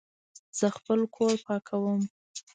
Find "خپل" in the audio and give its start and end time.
0.77-0.99